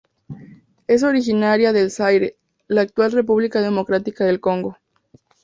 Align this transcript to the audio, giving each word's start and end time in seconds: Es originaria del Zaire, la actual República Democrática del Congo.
Es 0.87 1.03
originaria 1.03 1.73
del 1.73 1.91
Zaire, 1.91 2.35
la 2.67 2.81
actual 2.81 3.11
República 3.11 3.61
Democrática 3.61 4.25
del 4.25 4.39
Congo. 4.39 4.75